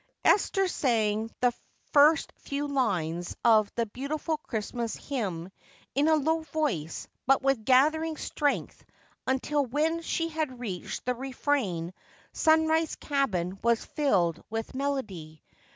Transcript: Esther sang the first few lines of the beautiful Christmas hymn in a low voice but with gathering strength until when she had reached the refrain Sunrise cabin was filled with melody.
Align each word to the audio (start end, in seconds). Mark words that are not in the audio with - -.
Esther 0.25 0.67
sang 0.67 1.29
the 1.41 1.53
first 1.93 2.33
few 2.39 2.67
lines 2.67 3.35
of 3.45 3.71
the 3.75 3.85
beautiful 3.85 4.35
Christmas 4.39 4.95
hymn 4.95 5.51
in 5.93 6.07
a 6.07 6.15
low 6.15 6.39
voice 6.41 7.07
but 7.27 7.43
with 7.43 7.63
gathering 7.65 8.17
strength 8.17 8.83
until 9.27 9.63
when 9.63 10.01
she 10.01 10.27
had 10.29 10.59
reached 10.59 11.05
the 11.05 11.13
refrain 11.13 11.93
Sunrise 12.33 12.95
cabin 12.95 13.59
was 13.61 13.85
filled 13.85 14.43
with 14.49 14.73
melody. 14.73 15.43